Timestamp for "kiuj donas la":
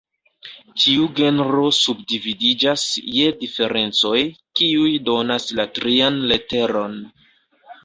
4.61-5.69